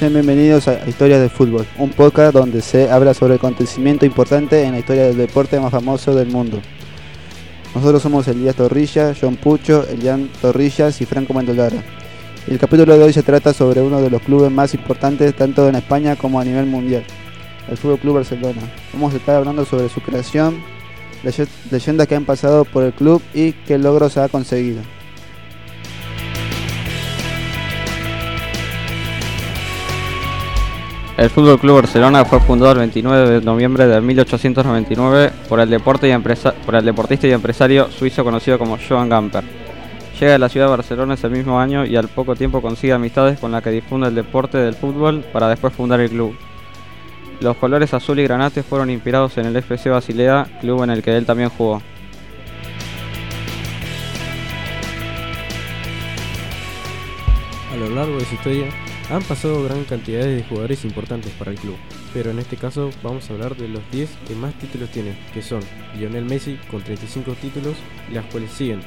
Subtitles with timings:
[0.00, 4.72] Sean bienvenidos a Historias del Fútbol, un podcast donde se habla sobre acontecimiento importante en
[4.72, 6.58] la historia del deporte más famoso del mundo.
[7.74, 11.84] Nosotros somos Elías Torrilla, John Pucho, Elian Torrillas y Franco Mendolara.
[12.48, 15.74] El capítulo de hoy se trata sobre uno de los clubes más importantes tanto en
[15.74, 17.04] España como a nivel mundial,
[17.68, 18.72] el Fútbol Club Barcelona.
[18.94, 20.62] Vamos a estar hablando sobre su creación,
[21.70, 24.80] leyendas que han pasado por el club y qué logros ha conseguido.
[31.20, 36.08] El Fútbol Club Barcelona fue fundado el 29 de noviembre de 1899 por el, deporte
[36.08, 36.16] y
[36.64, 39.44] por el deportista y empresario suizo conocido como Johan Gamper.
[40.18, 43.38] Llega a la ciudad de Barcelona ese mismo año y al poco tiempo consigue amistades
[43.38, 46.34] con la que difunde el deporte del fútbol para después fundar el club.
[47.40, 51.14] Los colores azul y granate fueron inspirados en el FC Basilea, club en el que
[51.14, 51.82] él también jugó.
[57.74, 58.68] A lo largo de su historia,
[59.10, 61.76] han pasado gran cantidad de jugadores importantes para el club,
[62.14, 65.42] pero en este caso vamos a hablar de los 10 que más títulos tienen, que
[65.42, 65.60] son
[65.98, 67.76] Lionel Messi con 35 títulos,
[68.12, 68.80] las cuales siguen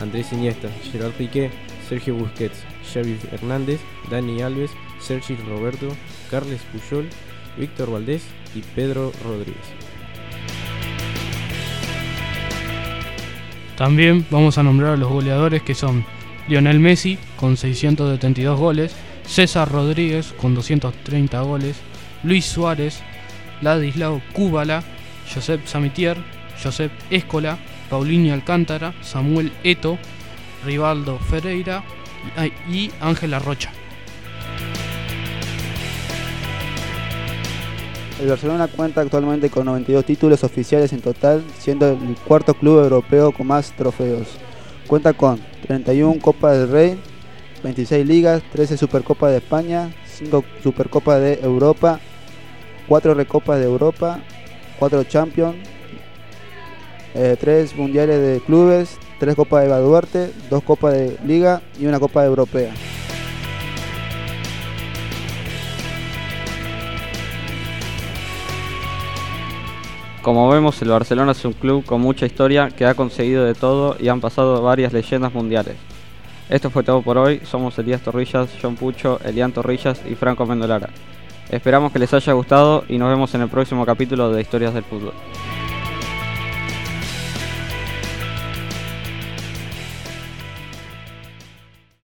[0.00, 1.50] Andrés Iniesta, Gerard Piqué,
[1.88, 5.88] Sergio Busquets, Xavi Hernández, Dani Alves, Sergi Roberto,
[6.30, 7.08] Carles Puyol,
[7.56, 8.22] Víctor Valdés
[8.54, 9.56] y Pedro Rodríguez.
[13.76, 16.04] También vamos a nombrar a los goleadores que son
[16.48, 18.96] Lionel Messi con 672 goles,
[19.28, 21.76] César Rodríguez con 230 goles,
[22.22, 23.00] Luis Suárez,
[23.60, 24.82] Ladislao Cúbala,
[25.32, 26.16] Josep Samitier,
[26.62, 27.58] Josep Escola,
[27.90, 29.98] Paulinho Alcántara, Samuel Eto,
[30.64, 31.84] Rivaldo Ferreira
[32.70, 33.70] y Ángela Rocha.
[38.20, 43.30] El Barcelona cuenta actualmente con 92 títulos oficiales en total, siendo el cuarto club europeo
[43.30, 44.26] con más trofeos.
[44.88, 46.98] Cuenta con 31 Copas del Rey,
[47.62, 52.00] 26 ligas, 13 Supercopas de España, 5 Supercopas de Europa,
[52.88, 54.20] 4 Recopas de Europa,
[54.78, 55.56] 4 Champions,
[57.12, 61.98] 3 eh, Mundiales de Clubes, 3 Copas de Baduarte, 2 Copas de Liga y una
[61.98, 62.72] Copa Europea.
[70.22, 73.96] Como vemos, el Barcelona es un club con mucha historia que ha conseguido de todo
[73.98, 75.76] y han pasado varias leyendas mundiales.
[76.48, 77.40] Esto fue todo por hoy.
[77.44, 80.88] Somos Elías Torrillas, John Pucho, Elian Torrillas y Franco Mendolara.
[81.50, 84.84] Esperamos que les haya gustado y nos vemos en el próximo capítulo de Historias del
[84.84, 85.14] Fútbol.